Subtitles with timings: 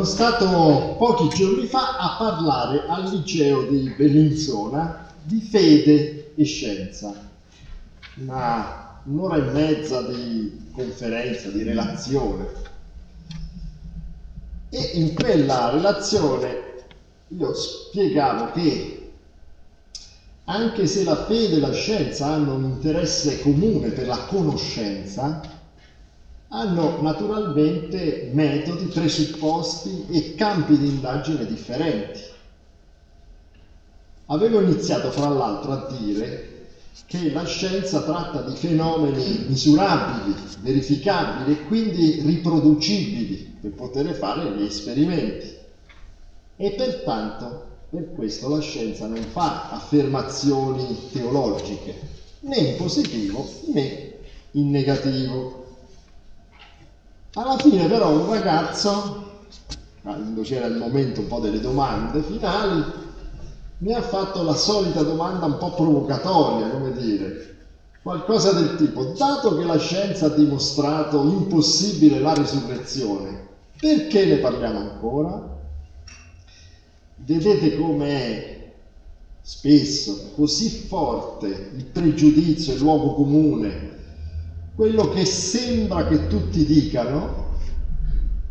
[0.00, 7.12] Sono stato pochi giorni fa a parlare al liceo di Bellinzona di fede e scienza.
[8.14, 12.46] Una, un'ora e mezza di conferenza, di relazione.
[14.70, 16.86] E in quella relazione
[17.28, 19.10] io spiegavo che
[20.44, 25.42] anche se la fede e la scienza hanno un interesse comune per la conoscenza,
[26.52, 32.20] hanno naturalmente metodi, presupposti e campi di indagine differenti.
[34.26, 36.66] Avevo iniziato fra l'altro a dire
[37.06, 44.62] che la scienza tratta di fenomeni misurabili, verificabili e quindi riproducibili per poter fare gli
[44.62, 45.56] esperimenti.
[46.56, 51.98] E pertanto per questo la scienza non fa affermazioni teologiche,
[52.40, 54.14] né in positivo né
[54.52, 55.59] in negativo.
[57.34, 59.24] Alla fine però un ragazzo,
[60.02, 62.82] quando c'era il momento un po' delle domande finali,
[63.78, 67.54] mi ha fatto la solita domanda un po' provocatoria, come dire,
[68.02, 73.46] qualcosa del tipo, dato che la scienza ha dimostrato impossibile la risurrezione,
[73.78, 75.58] perché ne parliamo ancora?
[77.14, 78.72] Vedete com'è
[79.40, 83.98] spesso così forte il pregiudizio, il luogo comune
[84.74, 87.48] quello che sembra che tutti dicano,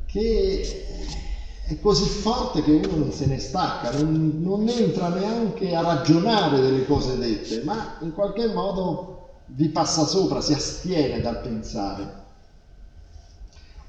[0.06, 0.86] che
[1.66, 6.62] è così forte che uno non se ne stacca, non, non entra neanche a ragionare
[6.62, 12.18] delle cose dette, ma in qualche modo vi passa sopra, si astiene dal pensare.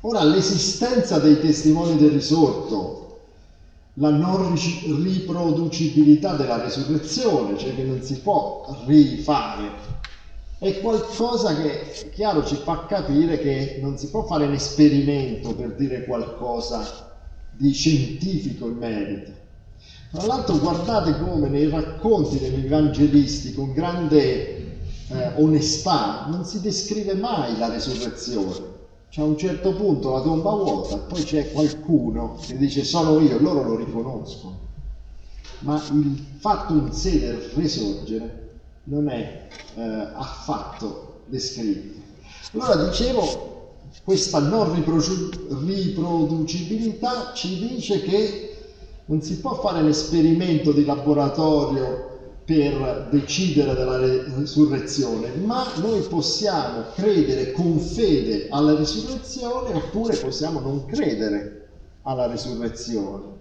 [0.02, 3.18] Ora, l'esistenza dei testimoni del risorto,
[3.94, 4.54] la non
[5.02, 9.99] riproducibilità della resurrezione, cioè che non si può rifare
[10.60, 15.74] è qualcosa che, chiaro, ci fa capire che non si può fare un esperimento per
[15.74, 17.16] dire qualcosa
[17.52, 19.30] di scientifico in merito.
[20.10, 24.76] Tra l'altro guardate come nei racconti degli evangelisti con grande
[25.08, 28.78] eh, onestà non si descrive mai la resurrezione.
[29.08, 33.38] C'è a un certo punto la tomba vuota, poi c'è qualcuno che dice sono io,
[33.38, 34.58] loro lo riconoscono.
[35.60, 38.49] Ma il fatto in sé del risorgere
[38.90, 39.46] non è
[39.76, 39.82] eh,
[40.14, 41.98] affatto descritto.
[42.52, 48.56] Allora dicevo, questa non riproducibilità ci dice che
[49.06, 52.08] non si può fare l'esperimento di laboratorio
[52.44, 53.98] per decidere della
[54.36, 61.68] risurrezione, ma noi possiamo credere con fede alla risurrezione oppure possiamo non credere
[62.02, 63.38] alla risurrezione.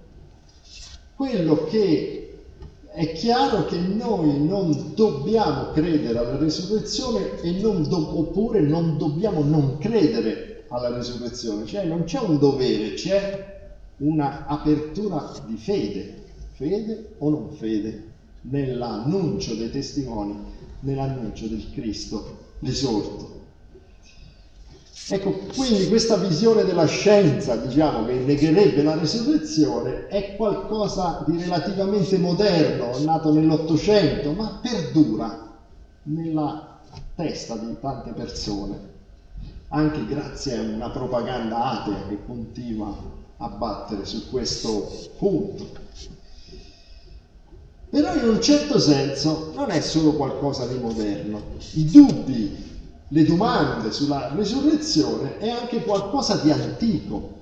[1.16, 2.29] Quello che
[2.92, 9.78] è chiaro che noi non dobbiamo credere alla risurrezione non do- oppure non dobbiamo non
[9.78, 13.58] credere alla risurrezione, cioè non c'è un dovere, c'è
[13.98, 16.16] una apertura di fede,
[16.52, 18.04] fede o non fede,
[18.42, 20.36] nell'annuncio dei testimoni,
[20.82, 23.39] nell'annuncio del Cristo risorto.
[25.12, 32.20] Ecco, quindi questa visione della scienza, diciamo, che negherebbe la resurrezione, è qualcosa di relativamente
[32.20, 35.58] moderno, nato nell'Ottocento, ma perdura
[36.04, 36.80] nella
[37.16, 38.80] testa di tante persone,
[39.70, 42.96] anche grazie a una propaganda atea che continua
[43.38, 45.66] a battere su questo punto.
[47.90, 51.42] Però in un certo senso non è solo qualcosa di moderno.
[51.74, 52.69] I dubbi
[53.10, 57.38] le domande sulla resurrezione è anche qualcosa di antico,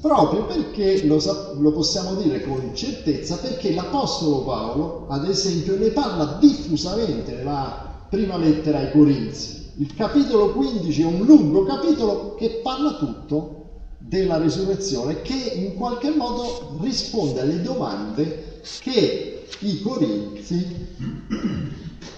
[0.00, 1.20] proprio perché lo,
[1.58, 8.36] lo, possiamo dire con certezza, perché l'Apostolo Paolo, ad esempio, ne parla diffusamente nella prima
[8.36, 9.70] lettera ai Corinzi.
[9.76, 13.60] Il capitolo 15 è un lungo capitolo che parla tutto
[13.98, 20.88] della resurrezione, che in qualche modo risponde alle domande che i Corinzi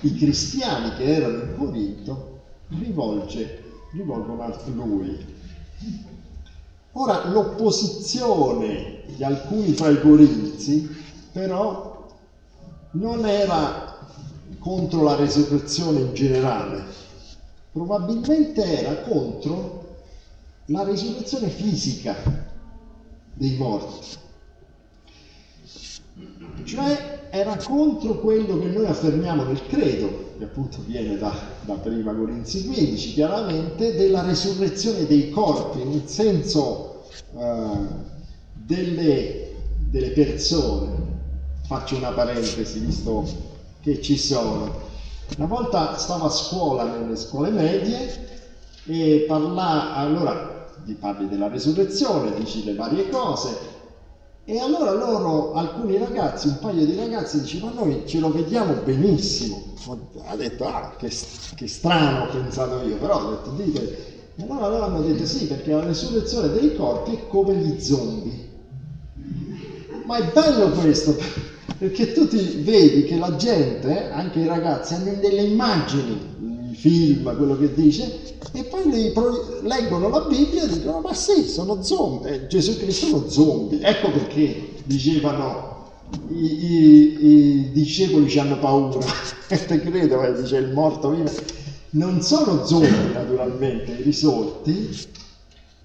[0.05, 3.63] i cristiani che erano in Corinto rivolge,
[3.93, 5.33] rivolgono a lui.
[6.93, 10.89] Ora l'opposizione di alcuni fra i corinzi
[11.33, 12.07] però
[12.93, 13.99] non era
[14.59, 16.85] contro la resurrezione in generale,
[17.73, 19.97] probabilmente era contro
[20.67, 22.15] la risurrezione fisica
[23.35, 24.17] dei morti.
[26.63, 32.15] Cioè era contro quello che noi affermiamo nel credo, che appunto viene da, da prima
[32.15, 37.77] Corinzi 15, chiaramente, della resurrezione dei corpi, nel senso eh,
[38.53, 39.53] delle,
[39.91, 40.93] delle persone.
[41.67, 43.27] Faccio una parentesi, visto
[43.81, 44.83] che ci sono.
[45.37, 48.29] Una volta stavo a scuola, nelle scuole medie,
[48.87, 53.74] e parlava, allora gli parli della resurrezione, dici le varie cose.
[54.47, 59.73] E allora loro, alcuni ragazzi, un paio di ragazzi, dicevano, noi ce lo vediamo benissimo.
[60.27, 61.11] Ha detto, ah, che,
[61.55, 64.13] che strano, ho pensato io, però ho detto, dite.
[64.37, 68.49] E allora loro hanno detto sì, perché la resurrezione dei corpi è come gli zombie.
[70.05, 71.17] Ma è bello questo,
[71.79, 77.37] perché tu ti vedi che la gente, anche i ragazzi, hanno delle immagini, i film,
[77.37, 79.13] quello che dice, e poi
[79.63, 83.81] leggono la Bibbia e dicono ma sì, sono zombie, eh, Gesù Cristo sono zombie.
[83.81, 85.93] Ecco perché dicevano
[86.29, 88.99] i, i, i discepoli ci hanno paura,
[89.49, 91.33] te credo, eh, dice il morto vive.
[91.91, 95.07] Non sono zombie naturalmente, risorti,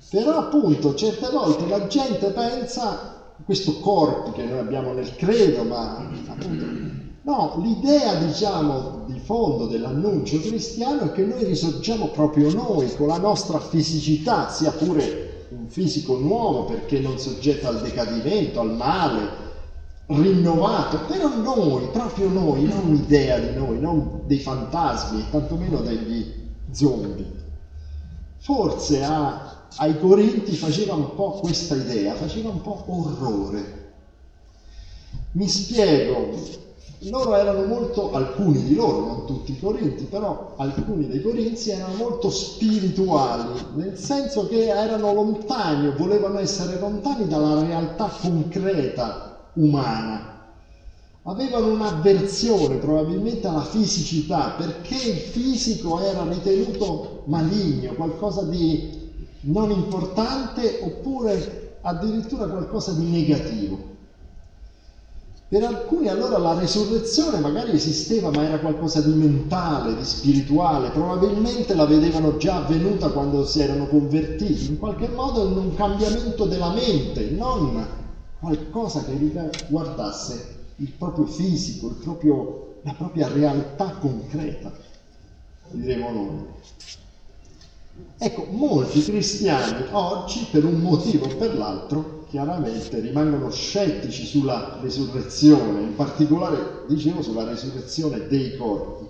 [0.09, 3.15] però appunto certe volte la gente pensa
[3.45, 6.78] questo corpo che noi abbiamo nel credo, ma appunto
[7.29, 13.19] No, l'idea, diciamo, di fondo dell'annuncio cristiano è che noi risorgiamo proprio noi, con la
[13.19, 19.29] nostra fisicità, sia pure un fisico nuovo perché non soggetta al decadimento, al male,
[20.07, 26.33] rinnovato, però noi, proprio noi, non un'idea di noi, non dei fantasmi, tantomeno degli
[26.71, 27.31] zombie.
[28.39, 33.91] Forse a, ai Corinti faceva un po' questa idea, faceva un po' orrore.
[35.33, 36.67] Mi spiego,
[37.09, 41.95] loro erano molto, alcuni di loro, non tutti i corinti, però alcuni dei corinzi erano
[41.95, 50.37] molto spirituali, nel senso che erano lontani, volevano essere lontani dalla realtà concreta umana.
[51.23, 58.97] Avevano un'avversione probabilmente alla fisicità, perché il fisico era ritenuto maligno, qualcosa di
[59.41, 63.97] non importante oppure addirittura qualcosa di negativo.
[65.49, 71.73] Per alcuni allora la resurrezione magari esisteva, ma era qualcosa di mentale, di spirituale, probabilmente
[71.73, 76.71] la vedevano già avvenuta quando si erano convertiti, in qualche modo in un cambiamento della
[76.71, 77.83] mente, non
[78.39, 84.71] qualcosa che riguardasse il proprio fisico, il proprio, la propria realtà concreta,
[85.71, 86.45] diremo noi.
[88.19, 95.81] Ecco, molti cristiani oggi, per un motivo o per l'altro, chiaramente rimangono scettici sulla resurrezione,
[95.81, 99.07] in particolare, dicevo, sulla resurrezione dei corpi.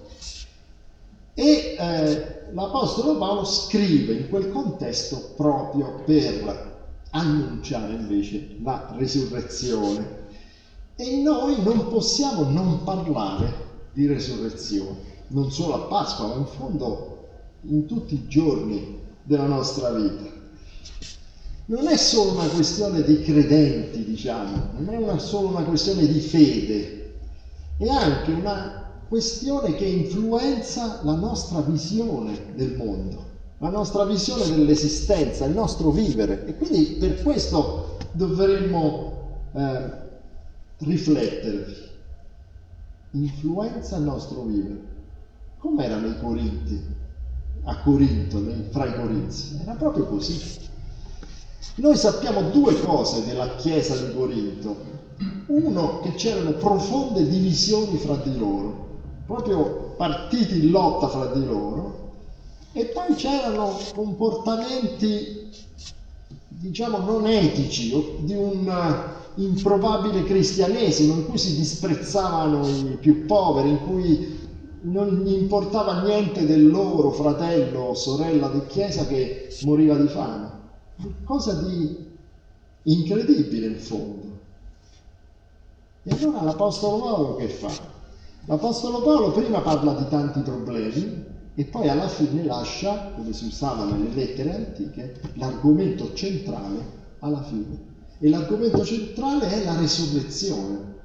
[1.34, 6.78] E eh, l'Apostolo Paolo scrive in quel contesto proprio per
[7.12, 10.18] annunciare invece la resurrezione.
[10.96, 17.28] E noi non possiamo non parlare di resurrezione, non solo a Pasqua, ma in fondo
[17.62, 20.38] in tutti i giorni della nostra vita
[21.70, 26.20] non è solo una questione di credenti, diciamo, non è una, solo una questione di
[26.20, 27.14] fede,
[27.78, 33.24] è anche una questione che influenza la nostra visione del mondo,
[33.60, 36.46] la nostra visione dell'esistenza, il nostro vivere.
[36.48, 39.92] E quindi per questo dovremmo eh,
[40.80, 41.88] riflettere.
[43.12, 44.88] Influenza il nostro vivere.
[45.60, 46.84] Com'era nei Corinti,
[47.64, 49.60] a Corinto, nei, fra i Corinzi?
[49.62, 50.68] Era proprio così.
[51.76, 54.88] Noi sappiamo due cose della Chiesa di Corinto.
[55.48, 58.88] Uno, che c'erano profonde divisioni fra di loro,
[59.26, 62.12] proprio partiti in lotta fra di loro,
[62.72, 65.50] e poi c'erano comportamenti,
[66.48, 73.80] diciamo, non etici, di un improbabile cristianesimo in cui si disprezzavano i più poveri, in
[73.86, 74.38] cui
[74.82, 80.59] non gli importava niente del loro fratello o sorella di chiesa che moriva di fame
[81.02, 82.08] qualcosa di
[82.84, 84.38] incredibile in fondo.
[86.04, 87.72] E allora l'Apostolo Paolo che fa?
[88.46, 91.26] L'Apostolo Paolo prima parla di tanti problemi
[91.56, 97.88] e poi alla fine lascia, come si usava nelle lettere antiche, l'argomento centrale alla fine.
[98.20, 100.98] E l'argomento centrale è la resurrezione.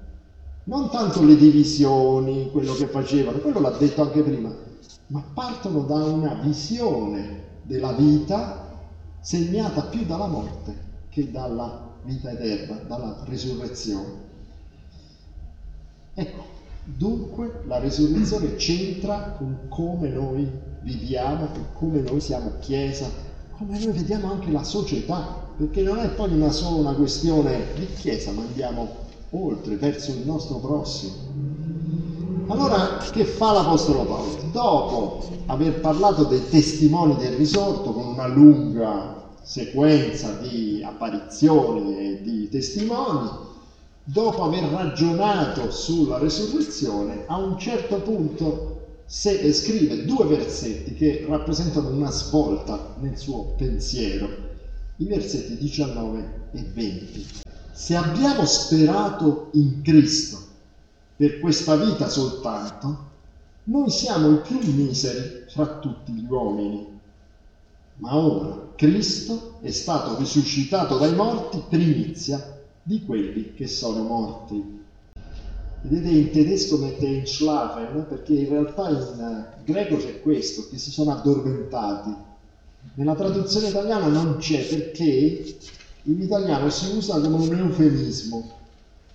[0.65, 4.55] Non tanto le divisioni, quello che facevano, quello l'ha detto anche prima,
[5.09, 8.63] ma partono da una visione della vita
[9.25, 10.76] segnata più dalla morte
[11.09, 14.23] che dalla vita eterna, dalla risurrezione.
[16.12, 16.45] Ecco,
[16.85, 20.47] dunque la risurrezione c'entra con come noi
[20.83, 23.09] viviamo, con come noi siamo Chiesa,
[23.57, 27.87] come noi vediamo anche la società, perché non è poi una solo una questione di
[27.95, 28.88] Chiesa, ma andiamo
[29.31, 31.14] oltre, verso il nostro prossimo.
[32.47, 34.37] Allora, che fa l'Apostolo Paolo?
[34.53, 42.49] Dopo aver parlato dei testimoni del risorto con una lunga sequenza di apparizioni e di
[42.51, 43.31] testimoni,
[44.05, 51.89] dopo aver ragionato sulla resurrezione, a un certo punto se, scrive due versetti che rappresentano
[51.89, 54.29] una svolta nel suo pensiero.
[54.99, 57.27] i versetti 19 e 20.
[57.73, 60.44] Se abbiamo sperato in Cristo
[61.16, 63.12] per questa vita soltanto,
[63.64, 66.87] noi siamo i più miseri fra tutti gli uomini.
[67.97, 74.83] Ma ora Cristo è stato risuscitato dai morti primizia di quelli che sono morti.
[75.83, 80.90] Vedete in tedesco mette in Schlafen perché in realtà in greco c'è questo, che si
[80.90, 82.14] sono addormentati.
[82.94, 85.56] Nella traduzione italiana non c'è perché
[86.02, 88.62] in italiano si usa come un eufemismo.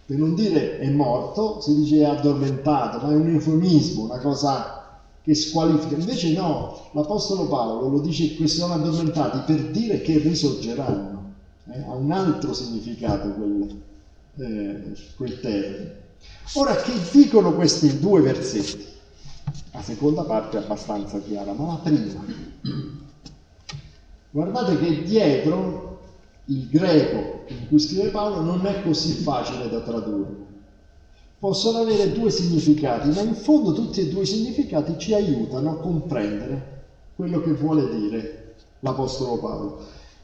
[0.10, 4.98] Per non dire è morto, si dice è addormentato, ma è un eufemismo, una cosa
[5.22, 5.98] che squalifica.
[5.98, 11.34] Invece no, l'Apostolo Paolo lo dice che sono addormentati per dire che risorgeranno.
[11.72, 11.84] Eh?
[11.84, 13.82] Ha un altro significato quel,
[14.38, 15.98] eh, quel termine.
[16.54, 18.84] Ora, che dicono questi due versetti?
[19.74, 22.26] La seconda parte è abbastanza chiara, ma la prima.
[24.32, 26.00] Guardate che dietro
[26.46, 30.48] il greco in cui scrive Paolo non è così facile da tradurre.
[31.40, 35.78] Possono avere due significati, ma in fondo tutti e due i significati ci aiutano a
[35.78, 36.78] comprendere
[37.16, 39.80] quello che vuole dire l'Apostolo Paolo.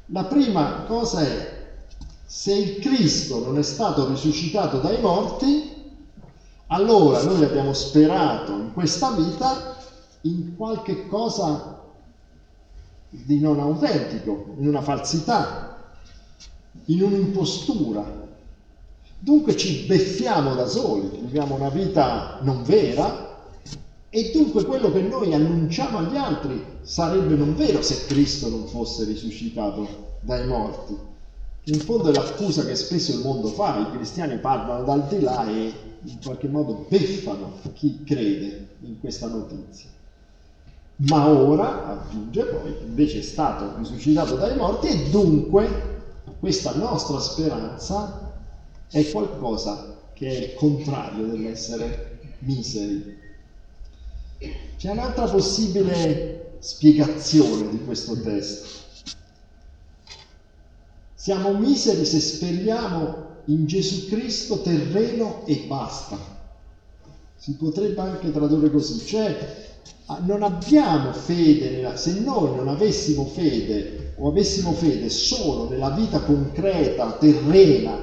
[0.08, 1.64] La prima cosa è,
[2.26, 5.74] se il Cristo non è stato risuscitato dai morti,
[6.68, 9.78] allora noi abbiamo sperato in questa vita
[10.22, 11.82] in qualche cosa
[13.10, 15.65] di non autentico, in una falsità,
[16.86, 18.24] in un'impostura.
[19.20, 23.40] Dunque ci beffiamo da soli, viviamo una vita non vera
[24.10, 29.04] e dunque quello che noi annunciamo agli altri sarebbe non vero se Cristo non fosse
[29.06, 30.96] risuscitato dai morti.
[31.68, 35.50] In fondo è l'accusa che spesso il mondo fa, i cristiani parlano dal di là
[35.50, 35.74] e
[36.04, 39.90] in qualche modo beffano chi crede in questa notizia.
[40.98, 45.95] Ma ora, aggiunge poi, invece è stato risuscitato dai morti e dunque
[46.46, 48.32] questa nostra speranza
[48.92, 53.18] è qualcosa che è il contrario dell'essere miseri.
[54.78, 58.68] C'è un'altra possibile spiegazione di questo testo.
[61.16, 66.16] Siamo miseri se speriamo in Gesù Cristo terreno e basta.
[67.38, 69.65] Si potrebbe anche tradurre così, cioè
[70.22, 77.14] non abbiamo fede, se noi non avessimo fede o avessimo fede solo nella vita concreta,
[77.14, 77.98] terrena,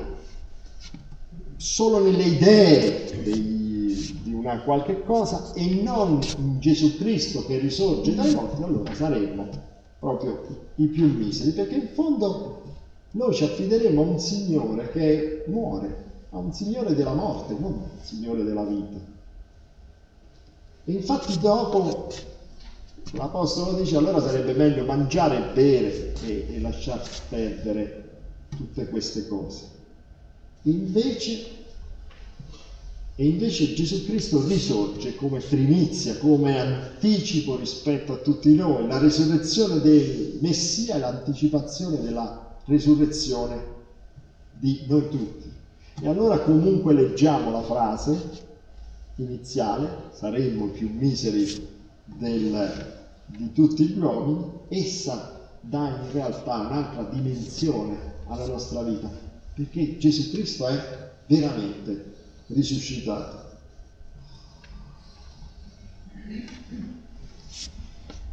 [1.56, 8.14] solo nelle idee di, di una qualche cosa e non in Gesù Cristo che risorge
[8.14, 9.48] dai morti, allora saremmo
[10.00, 10.44] proprio
[10.76, 12.62] i più miseri, perché in fondo
[13.12, 17.88] noi ci affideremo a un Signore che muore, a un Signore della morte, non un
[18.02, 19.12] Signore della vita.
[20.84, 22.10] Infatti dopo
[23.12, 28.10] l'Apostolo dice allora sarebbe meglio mangiare e bere e, e lasciar perdere
[28.48, 29.80] tutte queste cose.
[30.62, 31.44] Invece,
[33.14, 38.86] e invece Gesù Cristo risorge come primizia, come anticipo rispetto a tutti noi.
[38.88, 43.64] La risurrezione del Messia è l'anticipazione della risurrezione
[44.58, 45.50] di noi tutti.
[46.00, 48.50] E allora comunque leggiamo la frase
[49.16, 51.69] iniziale, saremmo più miseri
[52.04, 59.11] del, di tutti gli uomini, essa dà in realtà un'altra dimensione alla nostra vita,
[59.54, 62.14] perché Gesù Cristo è veramente
[62.49, 63.50] risuscitato.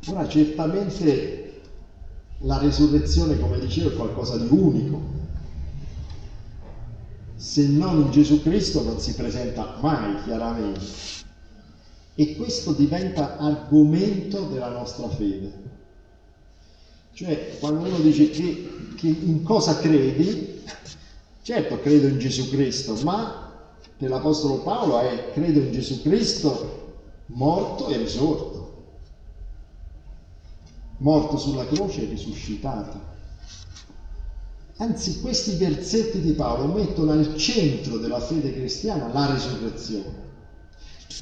[0.07, 1.61] Ora certamente
[2.39, 5.08] la risurrezione, come dicevo, è qualcosa di unico.
[7.39, 10.81] Se non Gesù Cristo non si presenta mai chiaramente.
[12.15, 15.67] E questo diventa argomento della nostra fede.
[17.13, 20.61] Cioè, quando uno dice che, che in cosa credi,
[21.41, 23.53] certo credo in Gesù Cristo, ma
[23.95, 28.59] per l'Apostolo Paolo è credo in Gesù Cristo morto e risorto
[30.97, 33.17] morto sulla croce e risuscitato.
[34.81, 40.27] Anzi, questi versetti di Paolo mettono al centro della fede cristiana la risurrezione,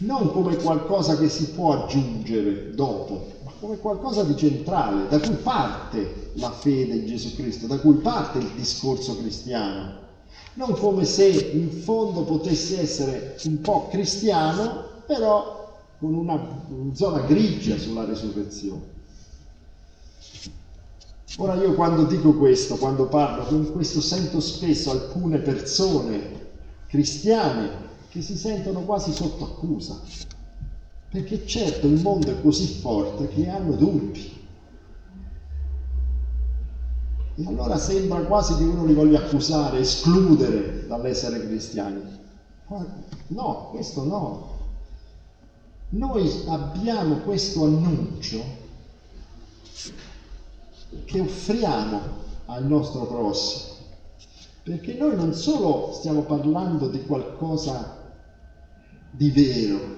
[0.02, 5.38] non come qualcosa che si può aggiungere dopo, ma come qualcosa di centrale, da cui
[5.38, 10.06] parte la fede in Gesù Cristo, da cui parte il discorso cristiano.
[10.54, 16.40] Non come se in fondo potesse essere un po' cristiano, però con una
[16.94, 18.94] zona grigia sulla risurrezione.
[21.40, 26.46] Ora io quando dico questo, quando parlo con questo, sento spesso alcune persone
[26.88, 30.02] cristiane che si sentono quasi sotto accusa,
[31.12, 34.36] perché certo il mondo è così forte che hanno dubbi.
[37.36, 42.02] E allora sembra quasi che uno li voglia accusare, escludere dall'essere cristiani.
[43.28, 44.56] No, questo no.
[45.90, 48.66] Noi abbiamo questo annuncio
[51.06, 52.02] che offriamo
[52.46, 53.76] al nostro prossimo,
[54.64, 57.96] perché noi non solo stiamo parlando di qualcosa
[59.12, 59.96] di vero,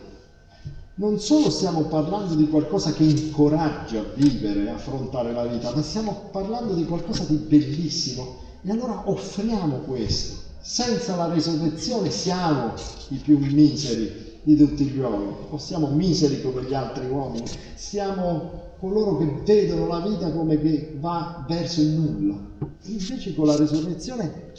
[0.95, 5.81] non solo stiamo parlando di qualcosa che incoraggia a vivere, a affrontare la vita, ma
[5.81, 8.47] stiamo parlando di qualcosa di bellissimo.
[8.61, 10.35] E allora offriamo questo.
[10.59, 12.73] Senza la risurrezione siamo
[13.09, 18.67] i più miseri di tutti gli uomini, o siamo miseri come gli altri uomini, siamo
[18.79, 22.37] coloro che vedono la vita come che va verso il nulla.
[22.83, 24.53] Invece con la risurrezione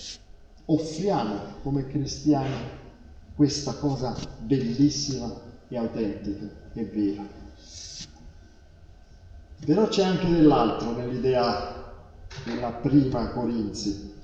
[0.67, 2.55] offriamo come cristiani
[3.35, 5.33] questa cosa bellissima
[5.69, 7.27] è autentica, è vera.
[9.65, 11.95] Però c'è anche dell'altro nell'idea
[12.45, 14.19] della prima Corinzi.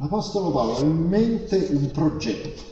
[0.00, 2.62] L'Apostolo Paolo ha in mente un progetto,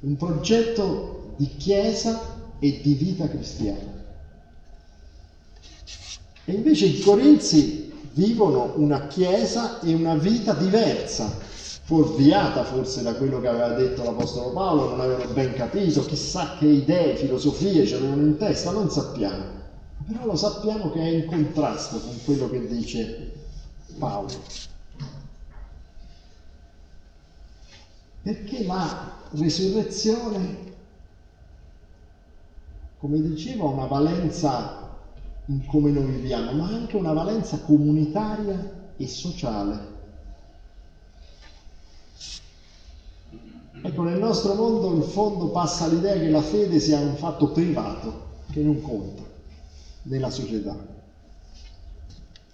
[0.00, 2.20] un progetto di chiesa
[2.58, 3.94] e di vita cristiana.
[6.44, 11.44] E invece i Corinzi vivono una chiesa e una vita diversa
[11.86, 16.66] fuorviata forse da quello che aveva detto l'Apostolo Paolo, non avevano ben capito, chissà che
[16.66, 19.44] idee, filosofie c'erano in testa, non sappiamo.
[20.06, 23.32] Però lo sappiamo che è in contrasto con quello che dice
[23.98, 24.28] Paolo.
[28.26, 30.56] Perché la risurrezione,
[32.98, 34.98] come dicevo, ha una valenza
[35.44, 39.78] in come noi viviamo, ma anche una valenza comunitaria e sociale.
[43.82, 48.24] Ecco, nel nostro mondo in fondo passa l'idea che la fede sia un fatto privato,
[48.50, 49.22] che non conta
[50.02, 50.95] nella società.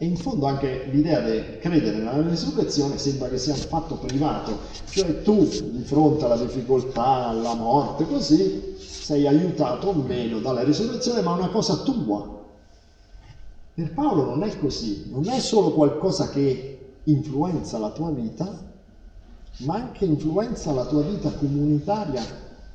[0.03, 4.59] E in fondo anche l'idea di credere nella risurrezione sembra che sia un fatto privato,
[4.91, 11.21] cioè tu di fronte alla difficoltà, alla morte, così sei aiutato o meno dalla risurrezione,
[11.21, 12.37] ma è una cosa tua.
[13.75, 18.61] Per Paolo non è così, non è solo qualcosa che influenza la tua vita,
[19.59, 22.25] ma anche influenza la tua vita comunitaria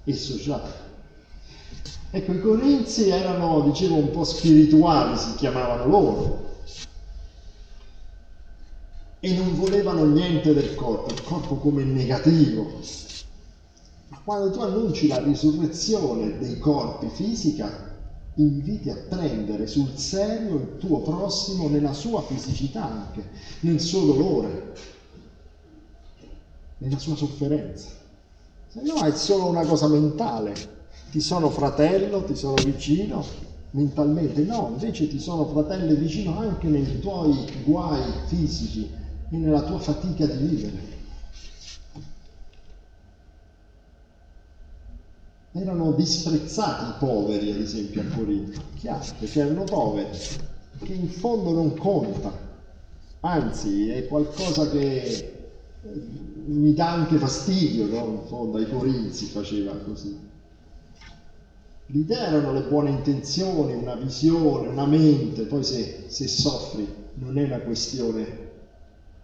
[0.05, 0.85] e sociale.
[2.09, 6.46] Ecco, i corinzi erano, dicevo, un po' spirituali, si chiamavano loro,
[9.19, 12.79] e non volevano niente del corpo, il corpo come negativo.
[14.09, 17.95] Ma quando tu annunci la risurrezione dei corpi fisica,
[18.35, 23.27] inviti a prendere sul serio il tuo prossimo nella sua fisicità anche,
[23.61, 24.73] nel suo dolore,
[26.77, 27.89] nella sua sofferenza.
[28.67, 30.53] Se no è solo una cosa mentale,
[31.09, 33.25] ti sono fratello, ti sono vicino
[33.71, 38.89] mentalmente, no, invece ti sono fratello e vicino anche nei tuoi guai fisici
[39.29, 40.95] nella tua fatica di vivere.
[45.51, 50.17] Erano disprezzati i poveri, ad esempio, a Corinto, chiaro, perché erano poveri,
[50.83, 52.31] che in fondo non conta,
[53.21, 55.49] anzi è qualcosa che
[56.45, 58.05] mi dà anche fastidio, no?
[58.05, 60.25] In fondo ai Corinzi faceva così.
[61.87, 67.47] L'idea erano le buone intenzioni, una visione, una mente, poi se, se soffri non è
[67.47, 68.45] la questione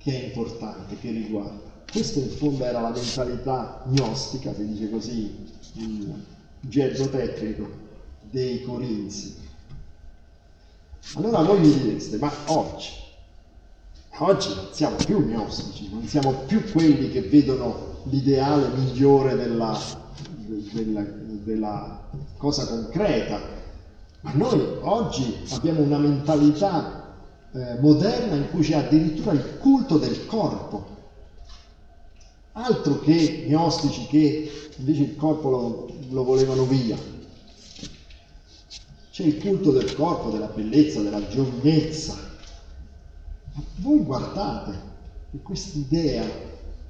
[0.03, 1.71] che è importante, che riguarda.
[1.91, 5.35] Questa in fondo era la mentalità gnostica, si dice così
[5.75, 6.13] in
[6.61, 7.69] gergo tecnico,
[8.29, 9.35] dei Corinzi.
[11.15, 13.01] Allora voi mi direste, ma oggi
[14.17, 19.75] Oggi non siamo più gnostici, non siamo più quelli che vedono l'ideale migliore della,
[20.71, 21.99] della, della
[22.37, 23.39] cosa concreta,
[24.21, 27.02] ma noi oggi abbiamo una mentalità
[27.53, 30.91] eh, moderna in cui c'è addirittura il culto del corpo.
[32.53, 36.97] Altro che gnostici che invece il corpo lo, lo volevano via.
[39.11, 42.31] C'è il culto del corpo, della bellezza, della giovinezza,
[43.75, 44.91] voi guardate
[45.29, 46.25] che quest'idea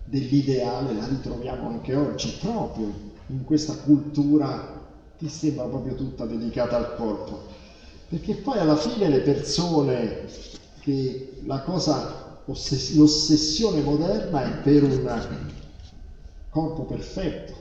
[0.05, 2.93] dell'ideale la ritroviamo anche oggi, proprio
[3.27, 4.81] in questa cultura
[5.17, 7.61] che sembra proprio tutta dedicata al corpo.
[8.13, 10.27] Perché poi alla fine le persone
[10.81, 15.51] che la cosa, l'ossessione moderna è per un
[16.49, 17.55] corpo perfetto,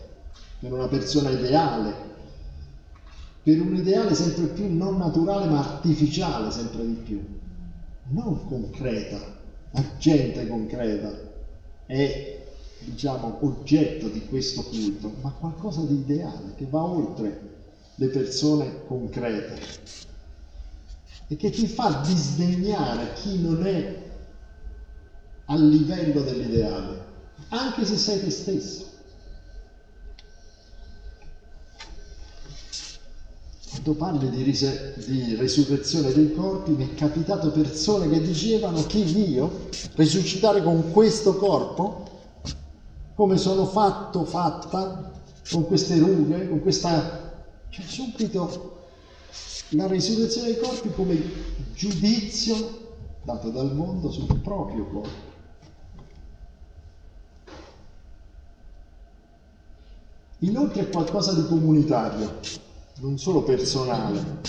[0.59, 1.95] per una persona ideale,
[3.43, 7.19] per un ideale sempre più non naturale ma artificiale sempre di più
[8.11, 9.19] non concreta,
[9.71, 11.19] agente concreta,
[11.87, 12.45] è
[12.81, 17.41] diciamo oggetto di questo culto, ma qualcosa di ideale che va oltre
[17.95, 20.11] le persone concrete.
[21.33, 24.11] E che ti fa disdegnare chi non è
[25.47, 27.05] al livello dell'ideale,
[27.49, 28.91] anche se sei te stesso.
[33.71, 39.31] Quando parli di, rise- di resurrezione dei corpi, mi è capitato persone che dicevano chi
[39.31, 39.69] io?
[39.95, 42.11] Risuscitare con questo corpo?
[43.15, 45.11] Come sono fatto, fatta?
[45.51, 47.47] Con queste rughe, con questa...
[47.71, 48.72] Cioè subito
[49.71, 51.21] la risurrezione dei corpi come
[51.75, 52.81] giudizio
[53.23, 55.31] dato dal mondo sul proprio corpo.
[60.41, 62.41] Inoltre è qualcosa di comunitario,
[63.01, 64.41] non solo personale.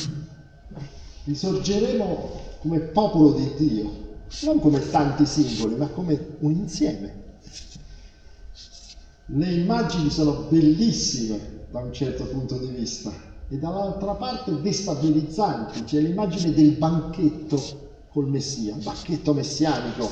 [1.25, 7.21] Risorgeremo come popolo di Dio, non come tanti singoli, ma come un insieme.
[9.27, 15.99] Le immagini sono bellissime da un certo punto di vista e dall'altra parte destabilizzanti, c'è
[15.99, 20.09] l'immagine del banchetto col Messia, banchetto messianico,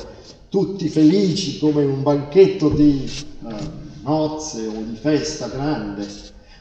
[0.48, 3.54] tutti felici come un banchetto di eh,
[4.02, 6.06] nozze o di festa grande.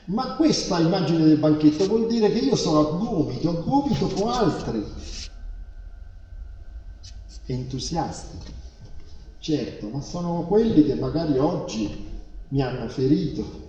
[0.06, 4.30] Ma questa immagine del banchetto vuol dire che io sono a gomito, a gomito con
[4.30, 4.84] altri
[7.46, 8.38] entusiasti.
[9.38, 12.10] Certo, ma sono quelli che magari oggi
[12.48, 13.61] mi hanno ferito,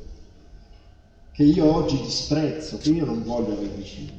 [1.32, 4.12] che io oggi disprezzo, che io non voglio avere vicino.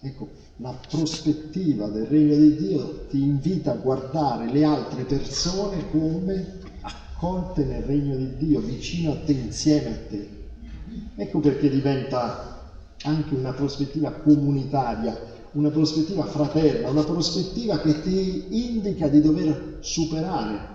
[0.00, 0.28] Ecco,
[0.58, 7.64] la prospettiva del regno di Dio ti invita a guardare le altre persone come accolte
[7.64, 10.28] nel regno di Dio, vicino a te, insieme a te.
[11.16, 12.72] Ecco perché diventa
[13.04, 15.18] anche una prospettiva comunitaria,
[15.52, 20.72] una prospettiva fraterna, una prospettiva che ti indica di dover superare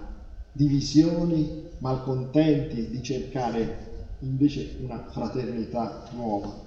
[0.51, 3.88] divisioni, malcontenti, di cercare
[4.19, 6.63] invece una fraternità nuova.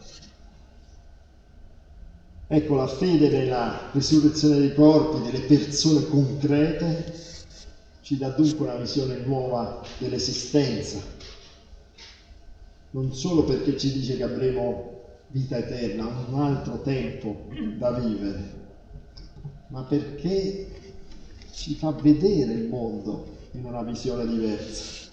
[2.47, 7.15] Ecco la fede nella risurrezione dei corpi, delle persone concrete,
[8.03, 11.01] ci dà dunque una visione nuova dell'esistenza,
[12.91, 14.91] non solo perché ci dice che avremo
[15.29, 17.47] vita eterna, un altro tempo
[17.79, 18.61] da vivere,
[19.69, 20.69] ma perché
[21.53, 25.11] ci fa vedere il mondo in una visione diversa.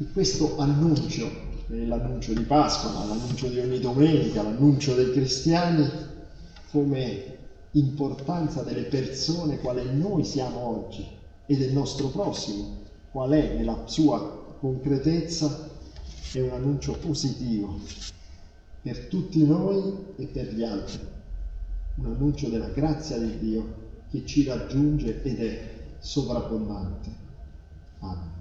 [0.00, 1.28] E questo annuncio,
[1.66, 5.84] l'annuncio di Pasqua, l'annuncio di ogni domenica, l'annuncio dei cristiani,
[6.70, 7.36] come
[7.72, 11.04] importanza delle persone quale noi siamo oggi
[11.46, 12.76] e del nostro prossimo,
[13.10, 15.68] qual è nella sua concretezza,
[16.32, 17.80] è un annuncio positivo
[18.80, 21.00] per tutti noi e per gli altri,
[21.96, 27.10] un annuncio della grazia di Dio che ci raggiunge ed è sovrabbondante.
[27.98, 28.37] Amen.